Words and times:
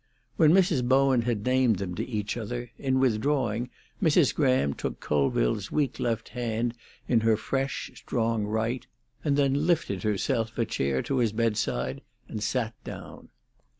When 0.35 0.51
Mrs. 0.51 0.83
Bowen 0.87 1.21
had 1.21 1.45
named 1.45 1.75
them 1.75 1.93
to 1.93 2.07
each 2.07 2.35
other, 2.35 2.71
in 2.79 2.97
withdrawing, 2.99 3.69
Mrs. 4.01 4.33
Graham 4.33 4.73
took 4.73 4.99
Colville's 4.99 5.71
weak 5.71 5.99
left 5.99 6.29
hand 6.29 6.73
in 7.07 7.19
her 7.19 7.37
fresh, 7.37 7.91
strong, 7.93 8.45
right, 8.47 8.87
and 9.23 9.37
then 9.37 9.67
lifted 9.67 10.01
herself 10.01 10.57
a 10.57 10.65
chair 10.65 11.03
to 11.03 11.17
his 11.19 11.33
bedside, 11.33 12.01
and 12.27 12.41
sat 12.41 12.73
down. 12.83 13.29